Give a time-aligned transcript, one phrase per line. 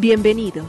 [0.00, 0.66] Bienvenidos.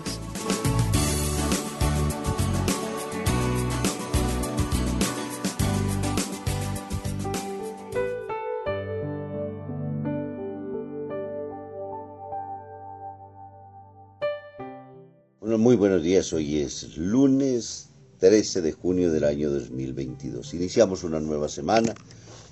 [15.41, 17.89] Muy buenos días, hoy es lunes
[18.19, 20.53] 13 de junio del año 2022.
[20.53, 21.93] Iniciamos una nueva semana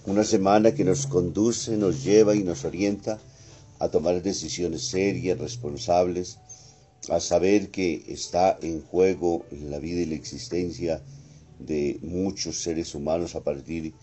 [0.07, 3.19] una semana que nos conduce, nos lleva y nos orienta
[3.77, 6.39] a tomar decisiones serias, responsables,
[7.09, 11.01] a saber que está en juego la vida y la existencia
[11.59, 13.93] de muchos seres humanos a partir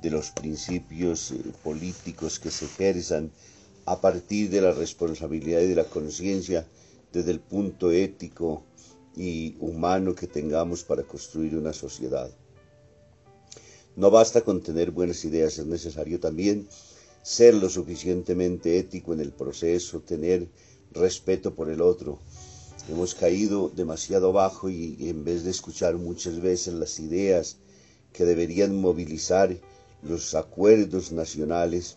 [0.00, 3.30] de los principios eh, políticos que se ejerzan,
[3.84, 6.66] a partir de la responsabilidad y de la conciencia
[7.12, 8.64] desde el punto ético
[9.16, 12.30] y humano que tengamos para construir una sociedad.
[13.96, 16.66] No basta con tener buenas ideas, es necesario también
[17.22, 20.48] ser lo suficientemente ético en el proceso, tener
[20.92, 22.18] respeto por el otro.
[22.88, 27.58] Hemos caído demasiado bajo y, en vez de escuchar muchas veces las ideas
[28.12, 29.56] que deberían movilizar
[30.02, 31.96] los acuerdos nacionales,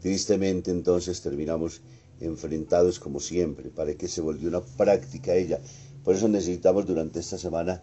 [0.00, 1.82] tristemente entonces terminamos
[2.20, 5.60] enfrentados como siempre, para que se volvió una práctica ella.
[6.04, 7.82] Por eso necesitamos durante esta semana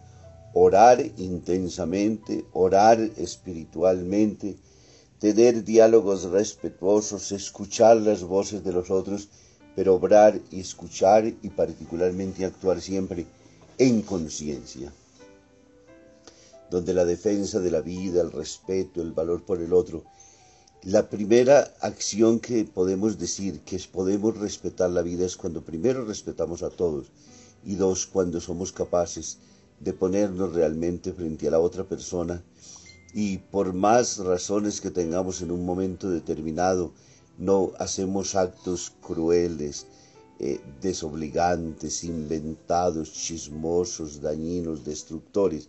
[0.54, 4.56] orar intensamente, orar espiritualmente,
[5.18, 9.28] tener diálogos respetuosos, escuchar las voces de los otros,
[9.78, 13.26] pero obrar y escuchar y particularmente actuar siempre
[13.78, 14.92] en conciencia,
[16.68, 20.02] donde la defensa de la vida, el respeto, el valor por el otro,
[20.82, 26.64] la primera acción que podemos decir que podemos respetar la vida es cuando primero respetamos
[26.64, 27.06] a todos
[27.64, 29.38] y dos, cuando somos capaces
[29.78, 32.42] de ponernos realmente frente a la otra persona
[33.14, 36.90] y por más razones que tengamos en un momento determinado,
[37.38, 39.86] no hacemos actos crueles,
[40.40, 45.68] eh, desobligantes, inventados, chismosos, dañinos, destructores.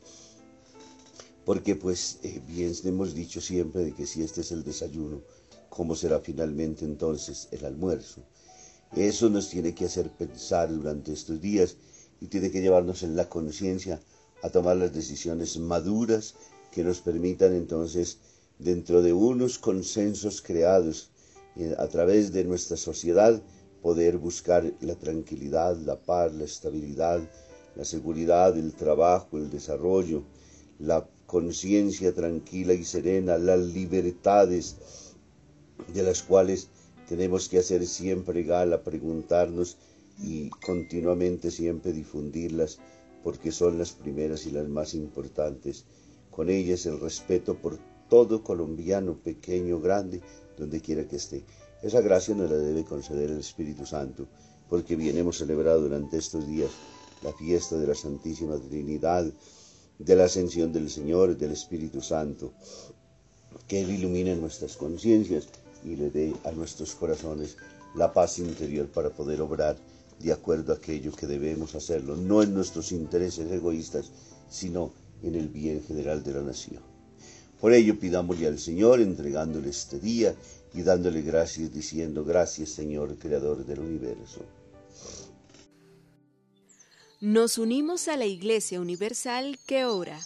[1.46, 5.22] Porque pues eh, bien hemos dicho siempre de que si este es el desayuno,
[5.70, 8.22] ¿cómo será finalmente entonces el almuerzo?
[8.96, 11.78] Eso nos tiene que hacer pensar durante estos días
[12.20, 14.02] y tiene que llevarnos en la conciencia
[14.42, 16.34] a tomar las decisiones maduras
[16.72, 18.18] que nos permitan entonces,
[18.58, 21.10] dentro de unos consensos creados
[21.78, 23.42] a través de nuestra sociedad,
[23.82, 27.22] poder buscar la tranquilidad, la paz, la estabilidad,
[27.76, 30.24] la seguridad, el trabajo, el desarrollo,
[30.80, 34.78] la conciencia tranquila y serena, las libertades
[35.94, 36.70] de las cuales
[37.08, 39.78] tenemos que hacer siempre gala, preguntarnos
[40.22, 42.80] y continuamente siempre difundirlas
[43.24, 45.86] porque son las primeras y las más importantes.
[46.32, 47.78] Con ellas el respeto por
[48.10, 50.22] todo colombiano, pequeño, grande,
[50.60, 51.44] donde quiera que esté.
[51.82, 54.28] Esa gracia nos la debe conceder el Espíritu Santo,
[54.70, 56.70] porque bien hemos celebrado durante estos días
[57.24, 59.26] la fiesta de la Santísima Trinidad,
[59.98, 62.54] de la ascensión del Señor, del Espíritu Santo,
[63.68, 65.48] que Él ilumine nuestras conciencias
[65.84, 67.58] y le dé a nuestros corazones
[67.96, 69.78] la paz interior para poder obrar
[70.20, 74.12] de acuerdo a aquello que debemos hacerlo, no en nuestros intereses egoístas,
[74.50, 74.92] sino
[75.24, 76.89] en el bien general de la nación.
[77.60, 80.34] Por ello pidámosle al Señor, entregándole este día
[80.74, 84.46] y dándole gracias, diciendo, gracias Señor, Creador del universo.
[87.22, 90.20] Nos unimos a la Iglesia Universal que ora.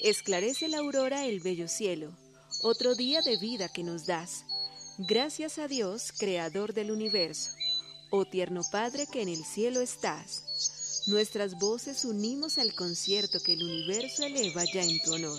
[0.00, 2.12] Esclarece la aurora el bello cielo,
[2.62, 4.44] otro día de vida que nos das.
[4.96, 7.50] Gracias a Dios, Creador del universo.
[8.10, 13.62] Oh tierno Padre que en el cielo estás, nuestras voces unimos al concierto que el
[13.62, 15.38] universo eleva ya en tu honor.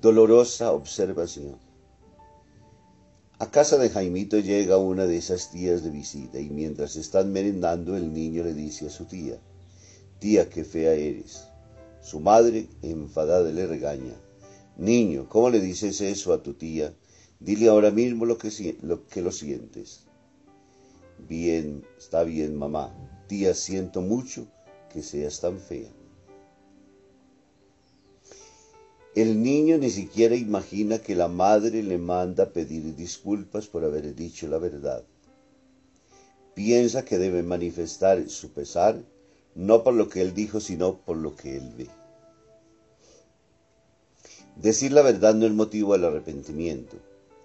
[0.00, 1.58] Dolorosa observación.
[3.40, 7.96] A casa de Jaimito llega una de esas tías de visita y mientras están merendando
[7.96, 9.40] el niño le dice a su tía,
[10.20, 11.48] tía, qué fea eres.
[12.00, 14.14] Su madre, enfadada, le regaña,
[14.76, 16.94] niño, ¿cómo le dices eso a tu tía?
[17.40, 20.04] Dile ahora mismo lo que, lo que lo sientes.
[21.28, 22.94] Bien, está bien, mamá.
[23.26, 24.46] Tía, siento mucho
[24.92, 25.90] que seas tan fea.
[29.14, 34.46] El niño ni siquiera imagina que la madre le manda pedir disculpas por haber dicho
[34.48, 35.02] la verdad.
[36.54, 39.02] Piensa que debe manifestar su pesar,
[39.54, 41.88] no por lo que él dijo, sino por lo que él ve.
[44.56, 46.96] Decir la verdad no es motivo al arrepentimiento,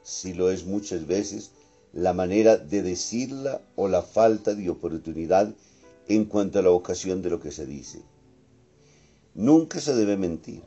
[0.04, 1.52] si lo es muchas veces
[1.94, 5.54] la manera de decirla o la falta de oportunidad
[6.08, 8.02] en cuanto a la ocasión de lo que se dice.
[9.36, 10.64] Nunca se debe mentir,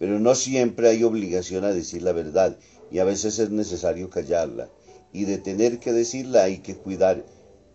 [0.00, 2.56] pero no siempre hay obligación a decir la verdad
[2.90, 4.70] y a veces es necesario callarla
[5.12, 7.26] y de tener que decirla hay que cuidar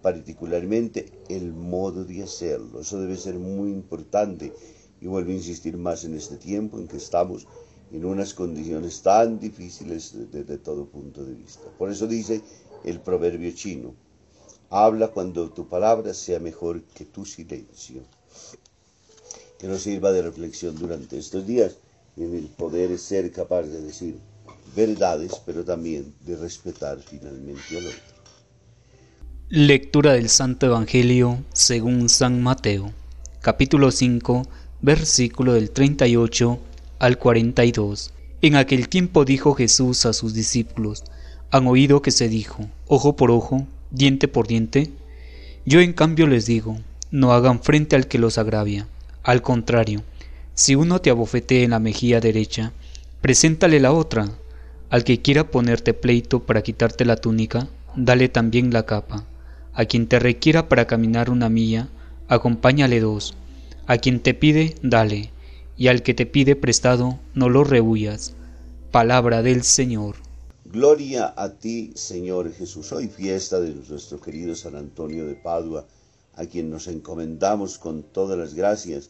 [0.01, 2.81] particularmente el modo de hacerlo.
[2.81, 4.51] Eso debe ser muy importante
[5.00, 7.45] y vuelvo a insistir más en este tiempo en que estamos
[7.92, 11.69] en unas condiciones tan difíciles desde todo punto de vista.
[11.77, 12.42] Por eso dice
[12.83, 13.94] el proverbio chino,
[14.72, 18.01] habla cuando tu palabra sea mejor que tu silencio.
[19.60, 21.77] Que nos sirva de reflexión durante estos días
[22.17, 24.17] en el poder ser capaz de decir
[24.75, 28.15] verdades, pero también de respetar finalmente al otro.
[29.50, 32.91] Lectura del Santo Evangelio según San Mateo,
[33.41, 34.47] capítulo 5,
[34.81, 36.59] versículo del 38
[37.00, 38.12] al 42.
[38.41, 41.03] En aquel tiempo dijo Jesús a sus discípulos,
[41.51, 44.91] ¿han oído que se dijo, ojo por ojo, diente por diente?
[45.65, 46.77] Yo en cambio les digo,
[47.12, 48.88] no hagan frente al que los agravia.
[49.23, 50.03] Al contrario,
[50.56, 52.74] si uno te abofetee en la mejilla derecha,
[53.22, 54.30] preséntale la otra.
[54.90, 59.25] Al que quiera ponerte pleito para quitarte la túnica, dale también la capa.
[59.74, 61.90] A quien te requiera para caminar una milla,
[62.28, 63.36] acompáñale dos.
[63.88, 65.31] A quien te pide, dale
[65.78, 68.34] y al que te pide prestado no lo rehuyas.
[68.92, 70.16] Palabra del Señor.
[70.66, 72.92] Gloria a ti, Señor Jesús.
[72.92, 75.86] Hoy fiesta de nuestro querido San Antonio de Padua,
[76.36, 79.10] a quien nos encomendamos con todas las gracias,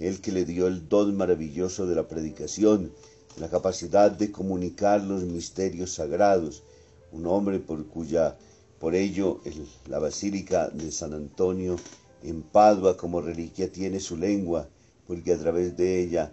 [0.00, 2.92] el que le dio el don maravilloso de la predicación,
[3.38, 6.64] la capacidad de comunicar los misterios sagrados,
[7.12, 8.36] un hombre por cuya,
[8.78, 9.40] por ello,
[9.86, 11.76] la Basílica de San Antonio
[12.22, 14.68] en Padua como reliquia tiene su lengua,
[15.06, 16.32] porque a través de ella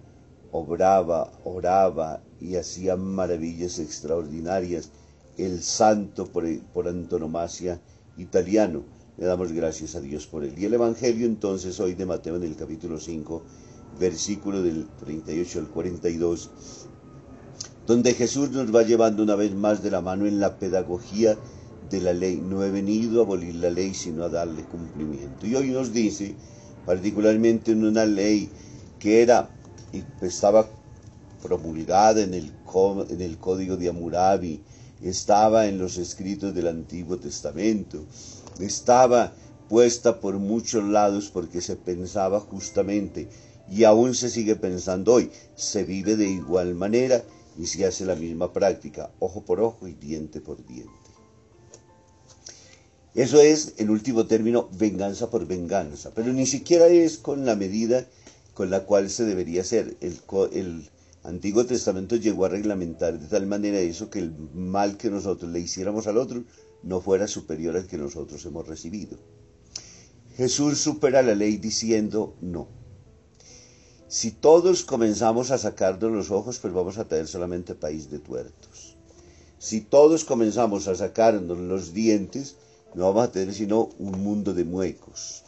[0.52, 4.90] obraba, oraba y hacía maravillas extraordinarias
[5.38, 7.80] el santo por, por, antonomasia
[8.18, 8.84] italiano.
[9.18, 10.54] Le damos gracias a Dios por él.
[10.58, 13.42] Y el Evangelio entonces hoy de Mateo en el capítulo 5,
[14.00, 16.52] versículo del 38 al 42,
[17.88, 21.36] donde Jesús nos va llevando una vez más de la mano en la pedagogía
[21.90, 22.40] de la ley.
[22.44, 25.48] No he venido a abolir la ley, sino a darle cumplimiento.
[25.48, 26.36] Y hoy nos dice,
[26.86, 28.52] particularmente en una ley
[29.00, 29.50] que era
[29.94, 30.68] y estaba
[31.42, 32.52] promulgada en el,
[33.10, 34.62] en el código de Hammurabi,
[35.02, 38.04] estaba en los escritos del Antiguo Testamento,
[38.60, 39.34] estaba
[39.70, 43.30] puesta por muchos lados porque se pensaba justamente,
[43.70, 47.24] y aún se sigue pensando hoy, se vive de igual manera
[47.58, 50.92] y se hace la misma práctica, ojo por ojo y diente por diente.
[53.14, 58.06] Eso es, en último término, venganza por venganza, pero ni siquiera es con la medida
[58.54, 59.98] con la cual se debería hacer.
[60.02, 60.20] El,
[60.54, 60.90] el
[61.24, 65.60] Antiguo Testamento llegó a reglamentar de tal manera eso que el mal que nosotros le
[65.60, 66.44] hiciéramos al otro
[66.88, 69.18] no fuera superior al que nosotros hemos recibido.
[70.38, 72.70] Jesús supera la ley diciendo no.
[74.08, 78.96] Si todos comenzamos a sacarnos los ojos, pues vamos a tener solamente país de tuertos.
[79.60, 82.56] Si todos comenzamos a sacarnos los dientes,
[82.94, 85.44] no vamos a tener sino un mundo de muecos.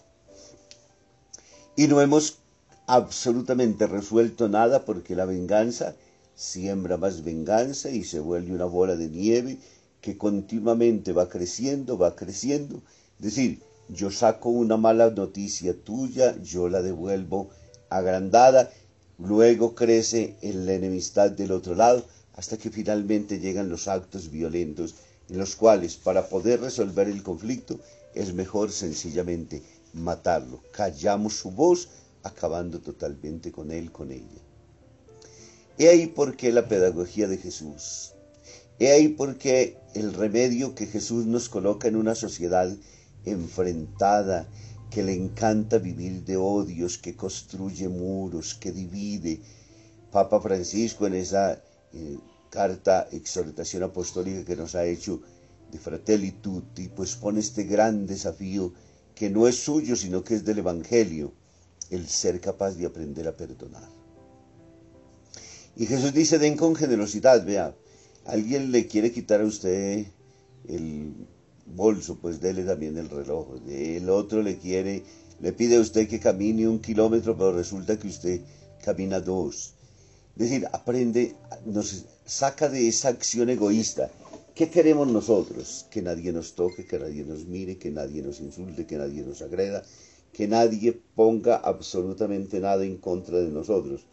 [1.77, 2.39] Y no hemos
[2.85, 5.95] absolutamente resuelto nada porque la venganza
[6.35, 9.59] siembra más venganza y se vuelve una bola de nieve
[10.01, 12.81] que continuamente va creciendo, va creciendo.
[13.19, 17.49] Es decir, yo saco una mala noticia tuya, yo la devuelvo
[17.89, 18.71] agrandada,
[19.17, 24.95] luego crece en la enemistad del otro lado, hasta que finalmente llegan los actos violentos
[25.29, 27.79] en los cuales para poder resolver el conflicto
[28.13, 29.61] es mejor sencillamente
[29.93, 30.61] matarlo.
[30.71, 31.89] Callamos su voz,
[32.23, 34.41] acabando totalmente con él, con ella.
[35.77, 38.13] He ahí por qué la pedagogía de Jesús.
[38.79, 42.73] He ahí por qué el remedio que Jesús nos coloca en una sociedad
[43.25, 44.47] enfrentada,
[44.89, 49.41] que le encanta vivir de odios, que construye muros, que divide,
[50.11, 51.61] Papa Francisco en esa
[51.93, 52.17] eh,
[52.49, 55.21] carta, exhortación apostólica que nos ha hecho
[55.71, 58.73] de Fratelli Tutti, pues pone este gran desafío
[59.13, 61.33] que no es suyo, sino que es del Evangelio,
[61.91, 63.87] el ser capaz de aprender a perdonar.
[65.75, 67.75] Y Jesús dice, den con generosidad, vea,
[68.29, 70.05] alguien le quiere quitar a usted
[70.67, 71.13] el
[71.65, 73.47] bolso, pues dele también el reloj.
[73.67, 75.03] El otro le quiere,
[75.39, 78.41] le pide a usted que camine un kilómetro, pero resulta que usted
[78.83, 79.73] camina dos.
[80.35, 84.09] Es decir, aprende, nos saca de esa acción egoísta.
[84.55, 85.85] ¿Qué queremos nosotros?
[85.89, 89.41] Que nadie nos toque, que nadie nos mire, que nadie nos insulte, que nadie nos
[89.41, 89.83] agreda,
[90.33, 94.05] que nadie ponga absolutamente nada en contra de nosotros.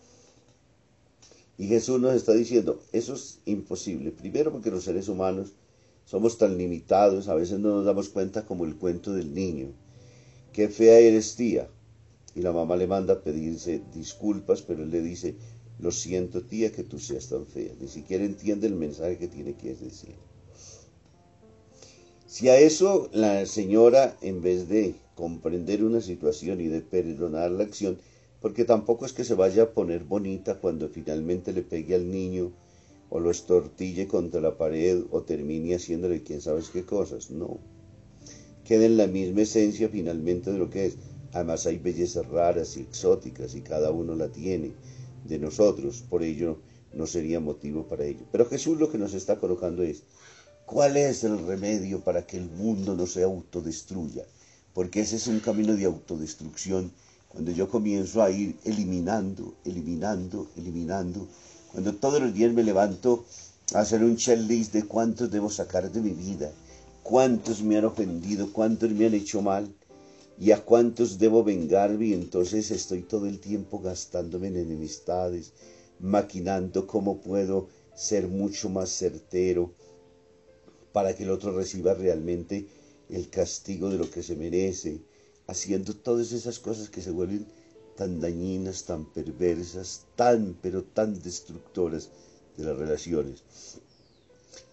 [1.59, 4.13] Y Jesús nos está diciendo, eso es imposible.
[4.13, 5.55] Primero porque los seres humanos
[6.05, 9.73] somos tan limitados, a veces no nos damos cuenta como el cuento del niño.
[10.53, 11.69] Qué fea eres tía.
[12.35, 15.35] Y la mamá le manda a pedirse disculpas, pero él le dice,
[15.79, 17.73] lo siento tía que tú seas tan fea.
[17.81, 20.15] Ni siquiera entiende el mensaje que tiene que decir.
[22.27, 27.65] Si a eso la señora, en vez de comprender una situación y de perdonar la
[27.65, 27.99] acción,
[28.41, 32.53] porque tampoco es que se vaya a poner bonita cuando finalmente le pegue al niño
[33.09, 37.31] o lo estortille contra la pared o termine haciéndole quién sabe qué cosas.
[37.31, 37.59] No.
[38.65, 40.97] Queda en la misma esencia finalmente de lo que es.
[41.33, 44.73] Además hay bellezas raras y exóticas y cada uno la tiene
[45.25, 46.03] de nosotros.
[46.09, 46.59] Por ello
[46.93, 48.27] no sería motivo para ello.
[48.33, 50.03] Pero Jesús lo que nos está colocando es,
[50.65, 54.25] ¿cuál es el remedio para que el mundo no se autodestruya?
[54.73, 56.93] Porque ese es un camino de autodestrucción.
[57.29, 61.29] Cuando yo comienzo a ir eliminando, eliminando, eliminando,
[61.73, 63.25] cuando todos los días me levanto
[63.75, 66.53] a hacer un checklist de cuántos debo sacar de mi vida,
[67.03, 69.75] cuántos me han ofendido, cuántos me han hecho mal
[70.39, 75.53] y a cuántos debo vengarme y entonces estoy todo el tiempo gastándome en enemistades,
[75.99, 79.73] maquinando cómo puedo ser mucho más certero
[80.93, 82.67] para que el otro reciba realmente
[83.09, 85.01] el castigo de lo que se merece,
[85.47, 87.47] haciendo todas esas cosas que se vuelven
[87.97, 92.11] tan dañinas, tan perversas, tan, pero tan destructoras
[92.57, 93.43] de las relaciones.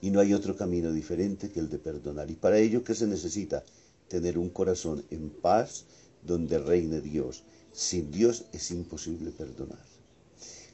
[0.01, 2.29] Y no hay otro camino diferente que el de perdonar.
[2.29, 3.63] Y para ello, ¿qué se necesita?
[4.09, 5.85] Tener un corazón en paz
[6.21, 7.43] donde reine Dios.
[7.71, 9.83] Sin Dios es imposible perdonar.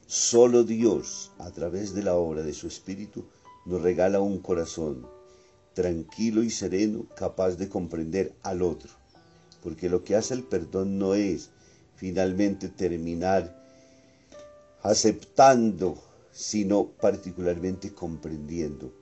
[0.06, 3.24] Solo Dios, a través de la obra de su Espíritu,
[3.64, 5.06] nos regala un corazón
[5.74, 8.99] tranquilo y sereno, capaz de comprender al otro.
[9.62, 11.50] Porque lo que hace el perdón no es
[11.96, 13.60] finalmente terminar
[14.82, 16.02] aceptando,
[16.32, 18.92] sino particularmente comprendiendo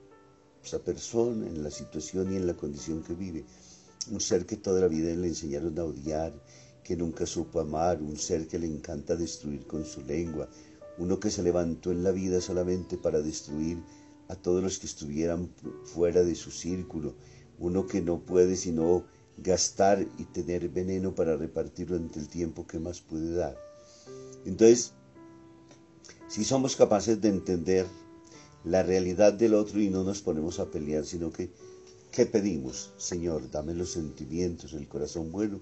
[0.63, 3.45] esa persona en la situación y en la condición que vive.
[4.11, 6.33] Un ser que toda la vida le enseñaron a odiar,
[6.83, 10.49] que nunca supo amar, un ser que le encanta destruir con su lengua,
[10.97, 13.77] uno que se levantó en la vida solamente para destruir
[14.27, 15.49] a todos los que estuvieran
[15.83, 17.15] fuera de su círculo,
[17.57, 19.05] uno que no puede sino
[19.41, 23.57] gastar y tener veneno para repartirlo entre el tiempo que más puede dar.
[24.45, 24.93] Entonces,
[26.27, 27.85] si somos capaces de entender
[28.63, 31.49] la realidad del otro y no nos ponemos a pelear, sino que,
[32.11, 32.91] ¿qué pedimos?
[32.97, 35.59] Señor, dame los sentimientos, el corazón bueno,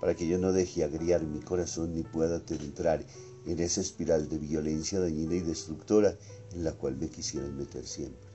[0.00, 3.04] para que yo no deje agriar mi corazón ni pueda entrar
[3.46, 6.16] en esa espiral de violencia dañina y destructora
[6.52, 8.27] en la cual me quisieran meter siempre.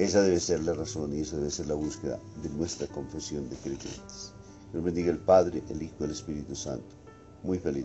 [0.00, 3.56] Esa debe ser la razón y esa debe ser la búsqueda de nuestra confesión de
[3.56, 4.32] creyentes.
[4.72, 6.96] Dios bendiga el Padre, el Hijo y el Espíritu Santo.
[7.42, 7.84] Muy feliz.